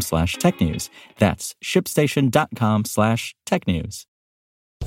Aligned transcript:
slash 0.00 0.36
technews. 0.36 0.90
That's 1.18 1.56
shipstation.com 1.64 2.84
slash 2.84 3.34
technews. 3.46 4.06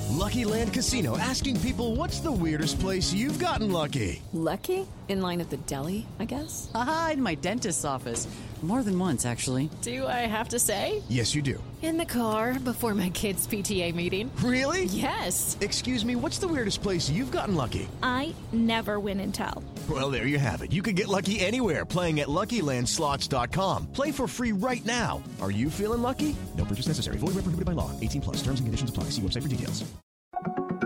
Lucky 0.10 0.46
Land 0.46 0.74
Casino 0.74 1.18
asking 1.18 1.60
people 1.62 1.96
what's 1.96 2.20
the 2.20 2.32
weirdest 2.32 2.80
place 2.80 3.14
you've 3.14 3.40
gotten 3.40 3.72
lucky? 3.72 4.22
Lucky? 4.32 4.88
In 5.10 5.22
line 5.22 5.42
at 5.42 5.50
the 5.50 5.58
deli, 5.58 6.06
I 6.20 6.26
guess? 6.26 6.72
Aha, 6.74 7.12
in 7.14 7.22
my 7.22 7.36
dentist's 7.36 7.86
office. 7.86 8.28
More 8.62 8.84
than 8.84 8.98
once, 8.98 9.26
actually. 9.26 9.70
Do 9.82 10.08
I 10.08 10.26
have 10.26 10.50
to 10.50 10.60
say? 10.60 11.04
Yes, 11.10 11.36
you 11.36 11.42
do. 11.42 11.62
In 11.84 11.98
the 11.98 12.06
car 12.06 12.58
before 12.62 12.96
my 12.96 13.10
kids' 13.10 13.46
PTA 13.46 13.94
meeting. 13.94 14.32
Really? 14.42 14.86
Yes. 14.86 15.58
Excuse 15.60 16.06
me, 16.06 16.16
what's 16.16 16.38
the 16.38 16.48
weirdest 16.48 16.82
place 16.82 17.10
you've 17.10 17.30
gotten 17.30 17.56
lucky? 17.56 17.90
I 18.02 18.34
never 18.54 19.02
win 19.02 19.20
and 19.20 19.34
tell. 19.34 19.62
Well, 19.90 20.10
there 20.10 20.26
you 20.26 20.40
have 20.40 20.62
it. 20.62 20.72
You 20.72 20.82
can 20.82 20.96
get 20.96 21.10
lucky 21.10 21.42
anywhere 21.42 21.84
playing 21.84 22.22
at 22.22 22.30
LuckyLandSlots.com. 22.30 23.88
Play 23.88 24.12
for 24.12 24.30
free 24.30 24.54
right 24.54 24.86
now. 24.86 25.22
Are 25.42 25.52
you 25.52 25.70
feeling 25.70 26.02
lucky? 26.02 26.38
No 26.58 26.64
purchase 26.64 26.88
necessary. 26.88 27.18
Void 27.18 27.36
where 27.36 27.44
prohibited 27.44 27.66
by 27.66 27.74
law. 27.74 27.92
18 28.00 28.22
plus. 28.22 28.38
Terms 28.38 28.62
and 28.62 28.68
conditions 28.68 28.90
apply. 28.90 29.06
See 29.10 29.22
website 29.22 29.44
for 29.44 29.50
details. 29.50 29.84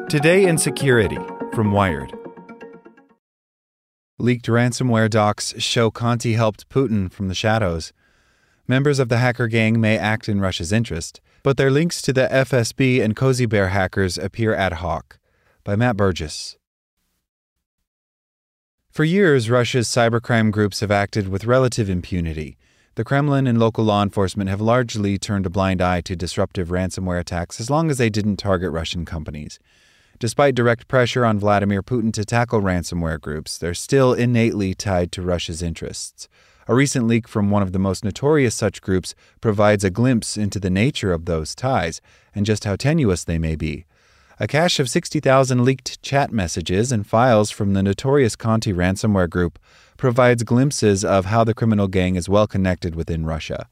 Today 0.09 0.47
in 0.47 0.57
Security 0.57 1.19
from 1.53 1.73
Wired. 1.73 2.11
Leaked 4.17 4.47
ransomware 4.47 5.11
docs 5.11 5.53
show 5.59 5.91
Conti 5.91 6.33
helped 6.33 6.67
Putin 6.69 7.11
from 7.11 7.27
the 7.27 7.35
shadows. 7.35 7.93
Members 8.69 8.99
of 8.99 9.07
the 9.07 9.19
hacker 9.19 9.47
gang 9.47 9.79
may 9.79 9.97
act 9.97 10.27
in 10.27 10.41
Russia's 10.41 10.73
interest, 10.73 11.21
but 11.41 11.55
their 11.55 11.71
links 11.71 12.01
to 12.01 12.11
the 12.11 12.27
FSB 12.29 13.01
and 13.01 13.15
Cozy 13.15 13.45
Bear 13.45 13.69
hackers 13.69 14.17
appear 14.17 14.53
ad 14.53 14.73
hoc. 14.73 15.19
By 15.63 15.77
Matt 15.77 15.95
Burgess. 15.95 16.57
For 18.89 19.05
years, 19.05 19.49
Russia's 19.49 19.87
cybercrime 19.87 20.51
groups 20.51 20.81
have 20.81 20.91
acted 20.91 21.29
with 21.29 21.45
relative 21.45 21.89
impunity. 21.89 22.57
The 22.95 23.05
Kremlin 23.05 23.47
and 23.47 23.57
local 23.57 23.85
law 23.85 24.03
enforcement 24.03 24.49
have 24.49 24.59
largely 24.59 25.17
turned 25.17 25.45
a 25.45 25.49
blind 25.49 25.81
eye 25.81 26.01
to 26.01 26.15
disruptive 26.17 26.67
ransomware 26.67 27.21
attacks 27.21 27.61
as 27.61 27.69
long 27.69 27.89
as 27.89 27.97
they 27.97 28.09
didn't 28.09 28.35
target 28.35 28.71
Russian 28.71 29.05
companies. 29.05 29.59
Despite 30.19 30.55
direct 30.55 30.89
pressure 30.89 31.23
on 31.23 31.39
Vladimir 31.39 31.83
Putin 31.83 32.11
to 32.13 32.25
tackle 32.25 32.61
ransomware 32.61 33.21
groups, 33.21 33.57
they're 33.57 33.73
still 33.73 34.13
innately 34.13 34.73
tied 34.73 35.13
to 35.13 35.21
Russia's 35.21 35.61
interests. 35.61 36.27
A 36.69 36.75
recent 36.75 37.07
leak 37.07 37.29
from 37.29 37.49
one 37.49 37.61
of 37.61 37.71
the 37.71 37.79
most 37.79 38.03
notorious 38.03 38.53
such 38.53 38.81
groups 38.81 39.15
provides 39.39 39.85
a 39.85 39.89
glimpse 39.89 40.35
into 40.35 40.59
the 40.59 40.69
nature 40.69 41.13
of 41.13 41.23
those 41.23 41.55
ties 41.55 42.01
and 42.35 42.45
just 42.45 42.65
how 42.65 42.75
tenuous 42.75 43.23
they 43.23 43.37
may 43.37 43.55
be. 43.55 43.85
A 44.37 44.47
cache 44.47 44.79
of 44.79 44.89
60,000 44.89 45.63
leaked 45.63 46.01
chat 46.01 46.31
messages 46.31 46.91
and 46.91 47.07
files 47.07 47.51
from 47.51 47.73
the 47.73 47.81
notorious 47.81 48.35
Conti 48.35 48.73
ransomware 48.73 49.29
group 49.29 49.57
provides 49.95 50.43
glimpses 50.43 51.05
of 51.05 51.25
how 51.25 51.45
the 51.45 51.53
criminal 51.53 51.87
gang 51.87 52.15
is 52.15 52.27
well 52.27 52.47
connected 52.47 52.95
within 52.95 53.25
Russia. 53.25 53.67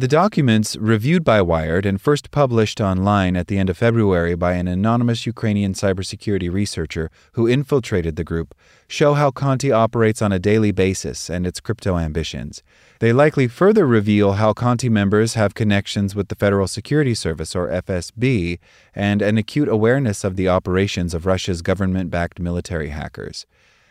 The 0.00 0.06
documents, 0.06 0.76
reviewed 0.76 1.24
by 1.24 1.42
Wired 1.42 1.84
and 1.84 2.00
first 2.00 2.30
published 2.30 2.80
online 2.80 3.34
at 3.34 3.48
the 3.48 3.58
end 3.58 3.68
of 3.68 3.76
February 3.76 4.36
by 4.36 4.52
an 4.52 4.68
anonymous 4.68 5.26
Ukrainian 5.26 5.74
cybersecurity 5.74 6.48
researcher 6.52 7.10
who 7.32 7.48
infiltrated 7.48 8.14
the 8.14 8.22
group, 8.22 8.54
show 8.86 9.14
how 9.14 9.32
Conti 9.32 9.72
operates 9.72 10.22
on 10.22 10.30
a 10.30 10.38
daily 10.38 10.70
basis 10.70 11.28
and 11.28 11.44
its 11.44 11.58
crypto 11.58 11.98
ambitions. 11.98 12.62
They 13.00 13.12
likely 13.12 13.48
further 13.48 13.88
reveal 13.88 14.34
how 14.34 14.52
Conti 14.52 14.88
members 14.88 15.34
have 15.34 15.54
connections 15.54 16.14
with 16.14 16.28
the 16.28 16.36
Federal 16.36 16.68
Security 16.68 17.16
Service, 17.16 17.56
or 17.56 17.66
FSB, 17.66 18.60
and 18.94 19.20
an 19.20 19.36
acute 19.36 19.68
awareness 19.68 20.22
of 20.22 20.36
the 20.36 20.48
operations 20.48 21.12
of 21.12 21.26
Russia's 21.26 21.60
government 21.60 22.08
backed 22.08 22.38
military 22.38 22.90
hackers. 22.90 23.46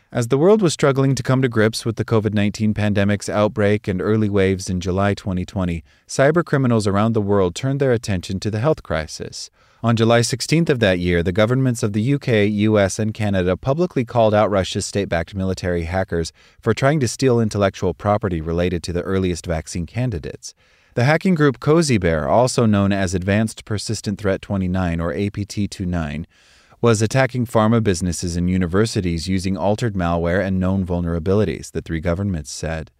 As 0.09 0.29
the 0.29 0.37
world 0.37 0.61
was 0.61 0.71
struggling 0.71 1.15
to 1.15 1.23
come 1.23 1.41
to 1.41 1.49
grips 1.49 1.83
with 1.83 1.97
the 1.97 2.05
COVID 2.05 2.33
19 2.33 2.73
pandemic's 2.73 3.27
outbreak 3.27 3.89
and 3.89 4.01
early 4.01 4.29
waves 4.29 4.69
in 4.69 4.79
July 4.79 5.13
2020, 5.13 5.83
cybercriminals 6.07 6.87
around 6.87 7.11
the 7.11 7.21
world 7.21 7.55
turned 7.55 7.81
their 7.81 7.91
attention 7.91 8.39
to 8.39 8.49
the 8.49 8.61
health 8.61 8.83
crisis. 8.83 9.49
On 9.83 9.97
July 9.97 10.21
16th 10.21 10.69
of 10.69 10.79
that 10.79 10.99
year, 10.99 11.21
the 11.21 11.33
governments 11.33 11.83
of 11.83 11.91
the 11.91 12.13
UK, 12.13 12.49
US, 12.49 12.99
and 12.99 13.13
Canada 13.13 13.57
publicly 13.57 14.05
called 14.05 14.33
out 14.33 14.49
Russia's 14.49 14.85
state 14.85 15.09
backed 15.09 15.35
military 15.35 15.83
hackers 15.83 16.31
for 16.61 16.73
trying 16.73 17.01
to 17.01 17.07
steal 17.09 17.41
intellectual 17.41 17.93
property 17.93 18.39
related 18.39 18.83
to 18.83 18.93
the 18.93 19.01
earliest 19.01 19.45
vaccine 19.45 19.85
candidates. 19.85 20.55
The 20.93 21.03
hacking 21.03 21.35
group 21.35 21.59
Cozy 21.59 21.97
Bear, 21.97 22.29
also 22.29 22.65
known 22.65 22.93
as 22.93 23.13
Advanced 23.13 23.65
Persistent 23.65 24.19
Threat 24.19 24.41
29 24.41 25.01
or 25.01 25.13
APT 25.13 25.69
29, 25.69 26.25
was 26.79 27.01
attacking 27.01 27.45
pharma 27.45 27.83
businesses 27.83 28.37
and 28.37 28.49
universities 28.49 29.27
using 29.27 29.57
altered 29.57 29.95
malware 29.95 30.45
and 30.45 30.59
known 30.59 30.85
vulnerabilities, 30.85 31.71
the 31.71 31.81
three 31.81 31.99
governments 31.99 32.51
said. 32.51 32.91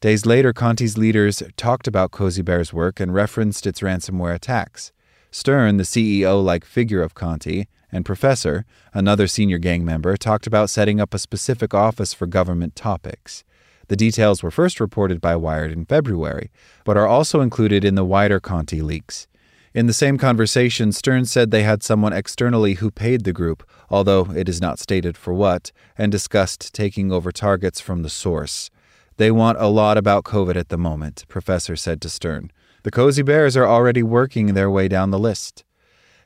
Days 0.00 0.26
later, 0.26 0.52
Conti's 0.52 0.98
leaders 0.98 1.42
talked 1.56 1.86
about 1.86 2.10
Cozy 2.10 2.42
Bear's 2.42 2.72
work 2.72 2.98
and 2.98 3.14
referenced 3.14 3.66
its 3.66 3.80
ransomware 3.80 4.34
attacks. 4.34 4.92
Stern, 5.30 5.76
the 5.76 5.84
CEO 5.84 6.42
like 6.42 6.64
figure 6.64 7.02
of 7.02 7.14
Conti, 7.14 7.68
and 7.92 8.04
Professor, 8.04 8.64
another 8.92 9.26
senior 9.26 9.58
gang 9.58 9.84
member, 9.84 10.16
talked 10.16 10.46
about 10.46 10.70
setting 10.70 11.00
up 11.00 11.14
a 11.14 11.18
specific 11.18 11.72
office 11.72 12.12
for 12.12 12.26
government 12.26 12.74
topics. 12.74 13.44
The 13.88 13.96
details 13.96 14.42
were 14.42 14.50
first 14.50 14.80
reported 14.80 15.20
by 15.20 15.36
Wired 15.36 15.70
in 15.70 15.84
February, 15.84 16.50
but 16.84 16.96
are 16.96 17.06
also 17.06 17.40
included 17.40 17.84
in 17.84 17.94
the 17.94 18.04
wider 18.04 18.40
Conti 18.40 18.82
leaks. 18.82 19.28
In 19.72 19.86
the 19.86 19.92
same 19.92 20.18
conversation, 20.18 20.90
Stern 20.90 21.26
said 21.26 21.52
they 21.52 21.62
had 21.62 21.84
someone 21.84 22.12
externally 22.12 22.74
who 22.74 22.90
paid 22.90 23.22
the 23.22 23.32
group, 23.32 23.62
although 23.88 24.32
it 24.34 24.48
is 24.48 24.60
not 24.60 24.80
stated 24.80 25.16
for 25.16 25.32
what, 25.32 25.70
and 25.96 26.10
discussed 26.10 26.74
taking 26.74 27.12
over 27.12 27.30
targets 27.30 27.80
from 27.80 28.02
the 28.02 28.10
source. 28.10 28.70
They 29.16 29.30
want 29.30 29.58
a 29.60 29.68
lot 29.68 29.96
about 29.96 30.24
COVID 30.24 30.56
at 30.56 30.70
the 30.70 30.78
moment, 30.78 31.24
Professor 31.28 31.76
said 31.76 32.00
to 32.00 32.08
Stern. 32.08 32.50
The 32.82 32.90
Cozy 32.90 33.22
Bears 33.22 33.56
are 33.56 33.66
already 33.66 34.02
working 34.02 34.54
their 34.54 34.70
way 34.70 34.88
down 34.88 35.12
the 35.12 35.20
list. 35.20 35.62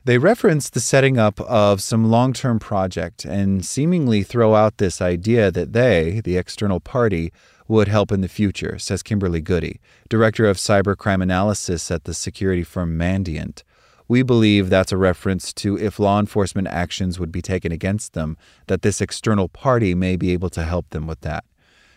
They 0.05 0.19
reference 0.19 0.69
the 0.69 0.81
setting 0.81 1.17
up 1.17 1.41
of 1.41 1.81
some 1.81 2.11
long 2.11 2.31
term 2.31 2.59
project 2.59 3.25
and 3.25 3.65
seemingly 3.65 4.21
throw 4.21 4.53
out 4.53 4.77
this 4.77 5.01
idea 5.01 5.49
that 5.49 5.73
they, 5.73 6.21
the 6.23 6.37
external 6.37 6.79
party, 6.79 7.33
would 7.67 7.87
help 7.87 8.11
in 8.11 8.21
the 8.21 8.27
future, 8.27 8.77
says 8.77 9.01
Kimberly 9.01 9.41
Goody, 9.41 9.79
director 10.07 10.45
of 10.45 10.57
cybercrime 10.57 11.23
analysis 11.23 11.89
at 11.89 12.03
the 12.03 12.13
security 12.13 12.63
firm 12.63 12.99
Mandiant. 12.99 13.63
We 14.07 14.21
believe 14.21 14.69
that's 14.69 14.91
a 14.91 14.97
reference 14.97 15.51
to 15.53 15.75
if 15.75 15.97
law 15.97 16.19
enforcement 16.19 16.67
actions 16.67 17.19
would 17.19 17.31
be 17.31 17.41
taken 17.41 17.71
against 17.71 18.13
them, 18.13 18.37
that 18.67 18.83
this 18.83 19.01
external 19.01 19.49
party 19.49 19.95
may 19.95 20.17
be 20.17 20.31
able 20.33 20.51
to 20.51 20.61
help 20.61 20.87
them 20.91 21.07
with 21.07 21.21
that. 21.21 21.45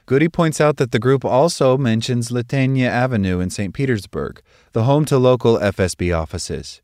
Goody 0.07 0.31
points 0.31 0.63
out 0.63 0.79
that 0.79 0.93
the 0.93 0.99
group 0.99 1.27
also 1.27 1.77
mentions 1.77 2.31
Liteyny 2.31 2.89
Avenue 2.89 3.41
in 3.41 3.51
St. 3.51 3.75
Petersburg, 3.75 4.41
the 4.73 4.85
home 4.85 5.05
to 5.05 5.19
local 5.19 5.59
FSB 5.59 6.19
offices. 6.19 6.81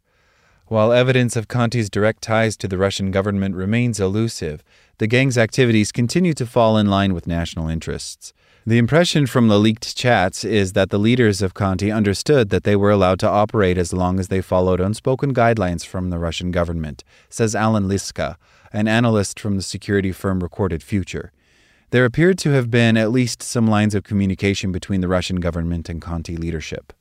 While 0.66 0.92
evidence 0.92 1.36
of 1.36 1.46
Conti's 1.46 1.90
direct 1.90 2.22
ties 2.22 2.56
to 2.56 2.66
the 2.66 2.78
Russian 2.78 3.10
government 3.10 3.54
remains 3.54 4.00
elusive, 4.00 4.64
the 4.96 5.06
gang's 5.06 5.36
activities 5.36 5.92
continue 5.92 6.32
to 6.32 6.46
fall 6.46 6.78
in 6.78 6.86
line 6.86 7.12
with 7.12 7.26
national 7.26 7.68
interests. 7.68 8.32
The 8.66 8.78
impression 8.78 9.26
from 9.26 9.48
the 9.48 9.58
leaked 9.58 9.94
chats 9.94 10.42
is 10.42 10.72
that 10.72 10.88
the 10.88 10.98
leaders 10.98 11.42
of 11.42 11.52
Conti 11.52 11.92
understood 11.92 12.48
that 12.48 12.64
they 12.64 12.76
were 12.76 12.90
allowed 12.90 13.20
to 13.20 13.28
operate 13.28 13.76
as 13.76 13.92
long 13.92 14.18
as 14.18 14.28
they 14.28 14.40
followed 14.40 14.80
unspoken 14.80 15.34
guidelines 15.34 15.84
from 15.84 16.08
the 16.08 16.18
Russian 16.18 16.50
government, 16.50 17.04
says 17.28 17.54
Allan 17.54 17.86
Liska, 17.86 18.36
an 18.72 18.88
analyst 18.88 19.38
from 19.38 19.56
the 19.56 19.62
security 19.62 20.12
firm 20.12 20.42
Recorded 20.42 20.82
Future. 20.82 21.30
There 21.90 22.06
appeared 22.06 22.38
to 22.38 22.52
have 22.52 22.70
been 22.70 22.96
at 22.96 23.12
least 23.12 23.42
some 23.42 23.66
lines 23.66 23.94
of 23.94 24.02
communication 24.02 24.72
between 24.72 25.02
the 25.02 25.08
Russian 25.08 25.40
government 25.40 25.90
and 25.90 26.00
Conti 26.00 26.38
leadership. 26.38 26.94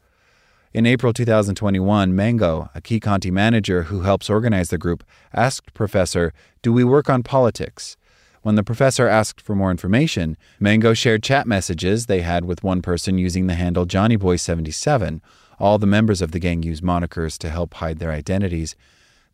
In 0.73 0.87
April 0.87 1.13
2021, 1.13 2.15
Mango, 2.15 2.71
a 2.73 2.81
key 2.81 2.99
Conti 2.99 3.29
manager 3.29 3.83
who 3.83 4.01
helps 4.01 4.27
organize 4.27 4.69
the 4.69 4.79
group, 4.79 5.03
asked 5.31 5.71
Professor, 5.75 6.33
Do 6.63 6.73
we 6.73 6.83
work 6.83 7.11
on 7.11 7.21
politics? 7.21 7.95
When 8.41 8.55
the 8.55 8.63
professor 8.63 9.07
asked 9.07 9.39
for 9.39 9.53
more 9.53 9.69
information, 9.69 10.35
Mango 10.59 10.95
shared 10.95 11.21
chat 11.21 11.45
messages 11.45 12.07
they 12.07 12.21
had 12.21 12.45
with 12.45 12.63
one 12.63 12.81
person 12.81 13.19
using 13.19 13.45
the 13.45 13.53
handle 13.53 13.85
JohnnyBoy77. 13.85 15.21
All 15.59 15.77
the 15.77 15.85
members 15.85 16.23
of 16.23 16.31
the 16.31 16.39
gang 16.39 16.63
use 16.63 16.81
monikers 16.81 17.37
to 17.37 17.51
help 17.51 17.75
hide 17.75 17.99
their 17.99 18.11
identities. 18.11 18.75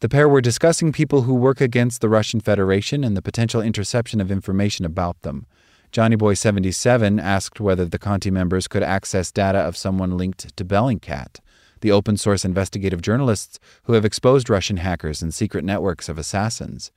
The 0.02 0.10
pair 0.10 0.28
were 0.28 0.42
discussing 0.42 0.92
people 0.92 1.22
who 1.22 1.34
work 1.34 1.62
against 1.62 2.02
the 2.02 2.10
Russian 2.10 2.42
Federation 2.42 3.06
and 3.06 3.16
the 3.16 3.22
potential 3.22 3.62
interception 3.62 4.20
of 4.20 4.30
information 4.30 4.84
about 4.84 5.22
them. 5.22 5.46
Johnny 5.92 6.16
Boy 6.16 6.36
77 6.36 7.20
asked 7.20 7.60
whether 7.60 7.84
the 7.84 7.98
Conti 7.98 8.30
members 8.30 8.68
could 8.68 8.84
access 8.84 9.32
data 9.32 9.58
of 9.58 9.76
someone 9.76 10.18
linked 10.18 10.56
to 10.56 10.64
Bellingcat, 10.64 11.40
the 11.82 11.92
open 11.92 12.16
source 12.16 12.46
investigative 12.46 13.02
journalists 13.02 13.60
who 13.84 13.94
have 13.94 14.06
exposed 14.06 14.52
Russian 14.52 14.78
hackers 14.78 15.24
and 15.24 15.34
secret 15.34 15.66
networks 15.66 16.08
of 16.08 16.20
assassins. 16.20 16.92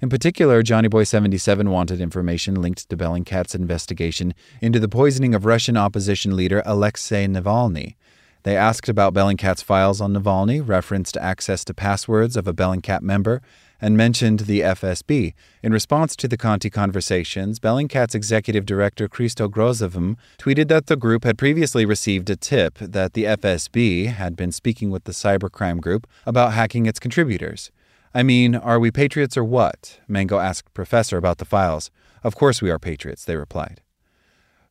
In 0.00 0.08
particular, 0.08 0.62
Johnny 0.62 0.88
Boy 0.88 1.04
77 1.04 1.70
wanted 1.70 2.00
information 2.00 2.54
linked 2.54 2.88
to 2.88 2.96
Bellingcat's 2.96 3.54
investigation 3.54 4.32
into 4.62 4.80
the 4.80 4.88
poisoning 4.88 5.34
of 5.34 5.44
Russian 5.44 5.76
opposition 5.76 6.34
leader 6.34 6.62
Alexei 6.64 7.26
Navalny. 7.26 7.94
They 8.42 8.56
asked 8.56 8.88
about 8.88 9.14
Bellingcat's 9.14 9.62
files 9.62 10.00
on 10.00 10.14
Navalny, 10.14 10.66
referenced 10.66 11.18
access 11.18 11.62
to 11.64 11.74
passwords 11.74 12.36
of 12.36 12.46
a 12.46 12.54
Bellingcat 12.54 13.02
member, 13.02 13.42
and 13.84 13.98
mentioned 13.98 14.40
the 14.40 14.60
FSB. 14.60 15.34
In 15.62 15.70
response 15.70 16.16
to 16.16 16.26
the 16.26 16.38
Conti 16.38 16.70
conversations, 16.70 17.60
Bellingcat's 17.60 18.14
executive 18.14 18.64
director 18.64 19.08
Christo 19.08 19.46
Grozevim 19.46 20.16
tweeted 20.38 20.68
that 20.68 20.86
the 20.86 20.96
group 20.96 21.24
had 21.24 21.36
previously 21.36 21.84
received 21.84 22.30
a 22.30 22.36
tip 22.36 22.78
that 22.78 23.12
the 23.12 23.24
FSB 23.24 24.06
had 24.06 24.36
been 24.36 24.52
speaking 24.52 24.90
with 24.90 25.04
the 25.04 25.12
cybercrime 25.12 25.82
group 25.82 26.06
about 26.24 26.54
hacking 26.54 26.86
its 26.86 26.98
contributors. 26.98 27.70
I 28.14 28.22
mean, 28.22 28.54
are 28.54 28.80
we 28.80 28.90
patriots 28.90 29.36
or 29.36 29.44
what? 29.44 30.00
Mango 30.08 30.38
asked 30.38 30.72
Professor 30.72 31.18
about 31.18 31.36
the 31.36 31.44
files. 31.44 31.90
Of 32.22 32.36
course 32.36 32.62
we 32.62 32.70
are 32.70 32.78
patriots, 32.78 33.26
they 33.26 33.36
replied. 33.36 33.82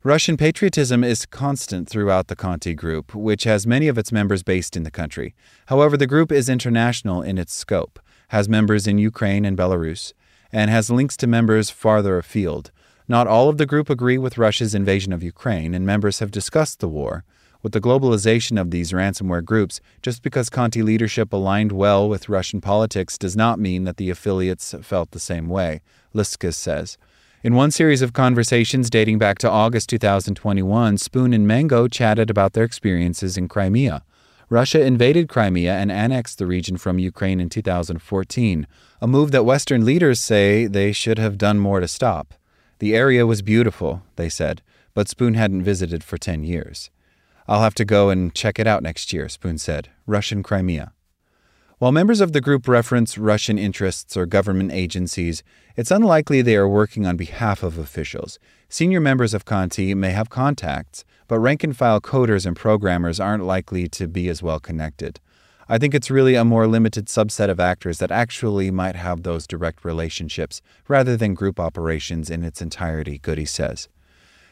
Russian 0.01 0.37
patriotism 0.37 1.03
is 1.03 1.27
constant 1.27 1.87
throughout 1.87 2.29
the 2.29 2.35
Conti 2.35 2.73
Group, 2.73 3.13
which 3.13 3.43
has 3.43 3.67
many 3.67 3.87
of 3.87 3.99
its 3.99 4.11
members 4.11 4.41
based 4.41 4.75
in 4.75 4.81
the 4.81 4.91
country. 4.91 5.35
However, 5.67 5.97
the 5.97 6.07
group 6.07 6.31
is 6.31 6.49
international 6.49 7.21
in 7.21 7.37
its 7.37 7.53
scope 7.53 7.99
has 8.29 8.49
members 8.49 8.87
in 8.87 8.97
Ukraine 8.97 9.45
and 9.45 9.57
Belarus, 9.57 10.13
and 10.51 10.69
has 10.69 10.89
links 10.89 11.17
to 11.17 11.27
members 11.27 11.69
farther 11.69 12.17
afield. 12.17 12.71
Not 13.07 13.27
all 13.27 13.49
of 13.49 13.57
the 13.57 13.65
group 13.65 13.89
agree 13.89 14.17
with 14.17 14.37
Russia's 14.37 14.73
invasion 14.73 15.11
of 15.11 15.23
Ukraine, 15.23 15.73
and 15.73 15.85
members 15.85 16.19
have 16.19 16.31
discussed 16.31 16.79
the 16.79 16.87
war. 16.87 17.23
With 17.61 17.71
the 17.71 17.81
globalization 17.81 18.59
of 18.59 18.71
these 18.71 18.91
ransomware 18.91 19.43
groups, 19.43 19.79
just 20.01 20.21
because 20.21 20.49
Conti 20.49 20.81
leadership 20.81 21.31
aligned 21.31 21.71
well 21.71 22.09
with 22.09 22.27
Russian 22.27 22.59
politics 22.59 23.17
does 23.17 23.37
not 23.37 23.59
mean 23.59 23.85
that 23.85 23.97
the 23.97 24.09
affiliates 24.09 24.75
felt 24.81 25.11
the 25.11 25.19
same 25.19 25.47
way, 25.47 25.81
Liskus 26.13 26.55
says. 26.55 26.97
In 27.41 27.55
one 27.55 27.71
series 27.71 28.01
of 28.01 28.13
conversations 28.13 28.89
dating 28.89 29.17
back 29.17 29.37
to 29.39 29.49
August 29.49 29.89
2021, 29.89 30.97
Spoon 30.97 31.33
and 31.33 31.45
Mango 31.45 31.89
chatted 31.89 32.29
about 32.29 32.53
their 32.53 32.63
experiences 32.63 33.37
in 33.37 33.49
Crimea. 33.49 34.03
Russia 34.53 34.85
invaded 34.85 35.27
Crimea 35.27 35.73
and 35.73 35.91
annexed 35.91 36.37
the 36.37 36.45
region 36.45 36.77
from 36.77 36.99
Ukraine 36.99 37.39
in 37.39 37.49
2014, 37.49 38.67
a 39.01 39.07
move 39.07 39.31
that 39.31 39.45
Western 39.45 39.83
leaders 39.83 40.19
say 40.19 40.67
they 40.67 40.91
should 40.91 41.17
have 41.17 41.39
done 41.39 41.57
more 41.57 41.79
to 41.79 41.87
stop. 41.87 42.35
The 42.77 42.95
area 42.95 43.25
was 43.25 43.41
beautiful, 43.41 44.03
they 44.15 44.29
said, 44.29 44.61
but 44.93 45.09
Spoon 45.09 45.33
hadn't 45.33 45.63
visited 45.63 46.03
for 46.03 46.19
10 46.19 46.43
years. 46.43 46.91
I'll 47.47 47.63
have 47.63 47.73
to 47.73 47.83
go 47.83 48.11
and 48.11 48.35
check 48.35 48.59
it 48.59 48.67
out 48.67 48.83
next 48.83 49.11
year, 49.11 49.27
Spoon 49.27 49.57
said. 49.57 49.89
Russian 50.05 50.43
Crimea. 50.43 50.93
While 51.79 51.91
members 51.91 52.21
of 52.21 52.31
the 52.31 52.39
group 52.39 52.67
reference 52.67 53.17
Russian 53.17 53.57
interests 53.57 54.15
or 54.15 54.27
government 54.27 54.71
agencies, 54.71 55.41
it's 55.75 55.89
unlikely 55.89 56.43
they 56.43 56.57
are 56.57 56.69
working 56.69 57.07
on 57.07 57.17
behalf 57.17 57.63
of 57.63 57.79
officials. 57.79 58.37
Senior 58.73 59.01
members 59.01 59.35
of 59.35 59.45
Conti 59.45 59.93
may 59.93 60.09
have 60.09 60.31
contacts, 60.31 61.05
but 61.27 61.37
rank 61.37 61.63
and 61.63 61.77
file 61.77 62.01
coders 62.01 62.43
and 62.43 62.55
programmers 62.55 63.19
aren't 63.19 63.43
likely 63.43 63.87
to 63.89 64.07
be 64.07 64.27
as 64.29 64.41
well 64.41 64.59
connected. 64.59 65.19
I 65.69 65.77
think 65.77 65.93
it's 65.93 66.09
really 66.09 66.33
a 66.33 66.43
more 66.43 66.65
limited 66.65 67.05
subset 67.05 67.51
of 67.51 67.59
actors 67.59 67.99
that 67.99 68.09
actually 68.09 68.71
might 68.71 68.95
have 68.95 69.21
those 69.21 69.45
direct 69.45 69.85
relationships, 69.85 70.59
rather 70.87 71.15
than 71.15 71.35
group 71.35 71.59
operations 71.59 72.31
in 72.31 72.43
its 72.43 72.63
entirety, 72.63 73.19
Goody 73.19 73.45
says. 73.45 73.89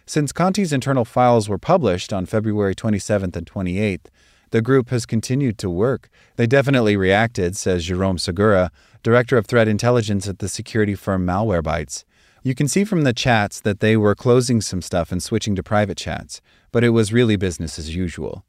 Since 0.06 0.32
Conti's 0.32 0.72
internal 0.72 1.04
files 1.04 1.50
were 1.50 1.58
published 1.58 2.14
on 2.14 2.28
February 2.28 2.76
27th 2.76 3.36
and 3.36 3.48
28th, 3.48 4.06
the 4.52 4.62
group 4.62 4.90
has 4.92 5.08
continued 5.08 5.58
to 5.58 5.68
work. 5.68 6.12
They 6.36 6.46
definitely 6.46 6.96
reacted, 6.96 7.58
says 7.58 7.86
Jerome 7.86 8.20
Segura, 8.20 8.72
director 9.02 9.36
of 9.38 9.48
threat 9.48 9.68
intelligence 9.68 10.28
at 10.28 10.38
the 10.38 10.48
security 10.48 10.94
firm 10.94 11.26
Malwarebytes. 11.26 12.04
You 12.44 12.56
can 12.56 12.68
see 12.68 12.84
from 12.86 13.04
the 13.04 13.14
chats 13.14 13.62
that 13.62 13.82
they 13.82 13.96
were 13.96 14.16
closing 14.16 14.62
some 14.62 14.82
stuff 14.82 15.12
and 15.12 15.22
switching 15.22 15.56
to 15.56 15.62
private 15.62 15.98
chats, 15.98 16.42
but 16.72 16.84
it 16.84 16.90
was 16.90 17.14
really 17.14 17.36
business 17.36 17.78
as 17.78 17.96
usual. 17.96 18.44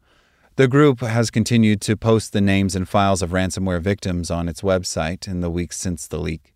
The 0.56 0.67
group 0.67 1.00
has 1.00 1.31
continued 1.31 1.83
to 1.83 1.97
post 1.97 2.33
the 2.33 2.41
names 2.41 2.75
and 2.75 2.89
files 2.89 3.21
of 3.21 3.31
ransomware 3.31 3.83
victims 3.83 4.31
on 4.31 4.49
its 4.49 4.62
website 4.62 5.29
in 5.29 5.41
the 5.41 5.50
weeks 5.50 5.77
since 5.77 6.06
the 6.06 6.19
leak. 6.19 6.55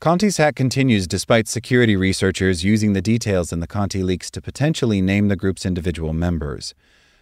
Conti's 0.00 0.38
hack 0.38 0.56
continues 0.56 1.06
despite 1.06 1.46
security 1.46 1.94
researchers 1.94 2.64
using 2.64 2.94
the 2.94 3.00
details 3.00 3.52
in 3.52 3.60
the 3.60 3.68
Conti 3.68 4.02
leaks 4.02 4.28
to 4.32 4.42
potentially 4.42 5.00
name 5.00 5.28
the 5.28 5.36
group's 5.36 5.64
individual 5.64 6.12
members. 6.12 6.74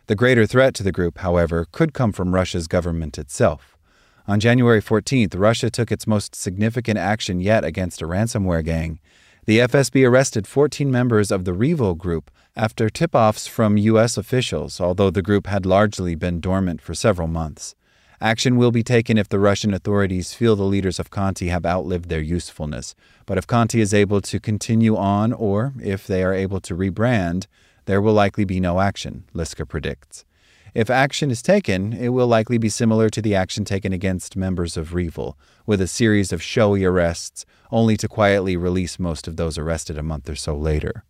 The 0.06 0.15
greater 0.15 0.47
threat 0.47 0.75
to 0.77 0.83
the 0.83 0.91
group, 0.91 1.19
however, 1.19 1.67
could 1.71 1.93
come 1.93 2.13
from 2.13 2.35
Russia's 2.35 2.67
government 2.67 3.19
itself. 3.19 3.77
On 4.27 4.41
January 4.41 4.81
14th, 4.81 5.39
Russia 5.39 5.69
took 5.69 5.93
its 5.93 6.06
most 6.06 6.35
significant 6.35 6.99
action 6.99 7.41
yet 7.41 7.63
against 7.63 8.01
a 8.01 8.06
ransomware 8.06 8.65
gang. 8.65 9.01
The 9.50 9.58
FSB 9.58 10.08
arrested 10.08 10.47
14 10.47 10.88
members 10.93 11.32
of 11.32 11.44
the 11.44 11.52
REvil 11.52 11.97
group 11.97 12.31
after 12.55 12.88
tip 12.88 13.17
offs 13.17 13.49
from 13.49 13.76
U.S. 13.76 14.17
officials, 14.17 14.81
although 14.81 15.11
the 15.11 15.23
group 15.23 15.49
had 15.49 15.67
largely 15.67 16.14
been 16.14 16.38
dormant 16.38 16.81
for 16.81 16.94
several 16.94 17.26
months. 17.26 17.75
Action 18.20 18.56
will 18.56 18.70
be 18.70 18.85
taken 18.85 19.19
if 19.19 19.29
the 19.29 19.41
Russian 19.41 19.75
authorities 19.75 20.35
feel 20.35 20.55
the 20.55 20.62
leaders 20.62 21.00
of 21.00 21.11
Conti 21.11 21.49
have 21.49 21.67
outlived 21.67 22.08
their 22.08 22.20
usefulness. 22.20 22.94
But 23.26 23.38
if 23.38 23.47
Conti 23.49 23.81
is 23.81 23.93
able 23.93 24.20
to 24.20 24.38
continue 24.38 24.94
on, 24.94 25.32
or 25.32 25.73
if 25.82 26.06
they 26.06 26.23
are 26.23 26.32
able 26.32 26.61
to 26.61 26.76
rebrand, 26.76 27.49
there 27.87 28.00
will 28.00 28.14
likely 28.14 28.44
be 28.44 28.61
no 28.61 28.79
action, 28.79 29.25
Liska 29.35 29.67
predicts. 29.67 30.25
If 30.72 30.88
action 30.88 31.31
is 31.31 31.43
taken, 31.43 31.93
it 31.93 32.11
will 32.11 32.28
likely 32.28 32.56
be 32.56 32.69
similar 32.69 33.08
to 33.11 33.20
the 33.20 33.34
action 33.34 33.64
taken 33.64 33.93
against 33.93 34.37
members 34.37 34.76
of 34.76 34.94
REvil, 34.94 35.37
with 35.67 35.81
a 35.81 35.88
series 35.88 36.32
of 36.32 36.43
showy 36.43 36.84
arrests, 36.84 37.44
only 37.72 37.96
to 37.96 38.08
quietly 38.08 38.56
release 38.56 38.99
most 38.99 39.26
of 39.26 39.37
those 39.37 39.58
arrested 39.58 39.99
a 39.99 40.02
month 40.02 40.28
or 40.28 40.37
so 40.37 40.56
later. 40.56 41.05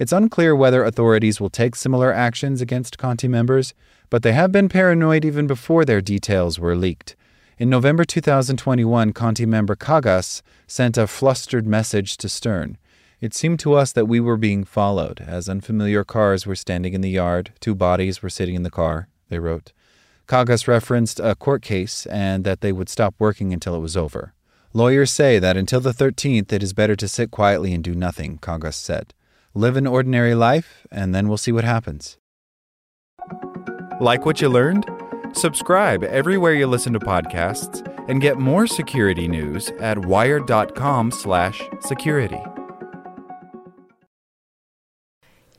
It's 0.00 0.12
unclear 0.12 0.56
whether 0.56 0.82
authorities 0.82 1.40
will 1.40 1.50
take 1.50 1.76
similar 1.76 2.12
actions 2.12 2.60
against 2.60 2.98
Conti 2.98 3.28
members, 3.28 3.72
but 4.10 4.24
they 4.24 4.32
have 4.32 4.50
been 4.50 4.68
paranoid 4.68 5.24
even 5.24 5.46
before 5.46 5.84
their 5.84 6.00
details 6.00 6.58
were 6.58 6.74
leaked. 6.74 7.14
In 7.58 7.70
November 7.70 8.04
2021, 8.04 9.12
Conti 9.12 9.46
member 9.46 9.76
Kagas 9.76 10.42
sent 10.66 10.98
a 10.98 11.06
flustered 11.06 11.66
message 11.68 12.16
to 12.16 12.28
Stern. 12.28 12.78
It 13.22 13.32
seemed 13.34 13.60
to 13.60 13.74
us 13.74 13.92
that 13.92 14.06
we 14.06 14.18
were 14.18 14.36
being 14.36 14.64
followed, 14.64 15.22
as 15.24 15.48
unfamiliar 15.48 16.02
cars 16.02 16.44
were 16.44 16.56
standing 16.56 16.92
in 16.92 17.02
the 17.02 17.08
yard, 17.08 17.52
two 17.60 17.76
bodies 17.76 18.20
were 18.20 18.28
sitting 18.28 18.56
in 18.56 18.64
the 18.64 18.70
car, 18.70 19.06
they 19.28 19.38
wrote. 19.38 19.70
Kagas 20.26 20.66
referenced 20.66 21.20
a 21.20 21.36
court 21.36 21.62
case 21.62 22.04
and 22.06 22.42
that 22.42 22.62
they 22.62 22.72
would 22.72 22.88
stop 22.88 23.14
working 23.20 23.52
until 23.52 23.76
it 23.76 23.80
was 23.80 23.96
over. 23.96 24.34
Lawyers 24.72 25.12
say 25.12 25.38
that 25.38 25.56
until 25.56 25.78
the 25.78 25.92
13th 25.92 26.52
it 26.52 26.64
is 26.64 26.72
better 26.72 26.96
to 26.96 27.06
sit 27.06 27.30
quietly 27.30 27.72
and 27.72 27.84
do 27.84 27.94
nothing, 27.94 28.38
Kagas 28.38 28.74
said. 28.74 29.14
Live 29.54 29.76
an 29.76 29.86
ordinary 29.86 30.34
life, 30.34 30.84
and 30.90 31.14
then 31.14 31.28
we'll 31.28 31.36
see 31.36 31.52
what 31.52 31.62
happens. 31.62 32.18
Like 34.00 34.26
what 34.26 34.40
you 34.40 34.48
learned? 34.48 34.84
Subscribe 35.32 36.02
everywhere 36.02 36.54
you 36.54 36.66
listen 36.66 36.92
to 36.94 36.98
podcasts 36.98 37.86
and 38.08 38.20
get 38.20 38.40
more 38.40 38.66
security 38.66 39.28
news 39.28 39.70
at 39.78 40.06
wired.com/security. 40.06 42.42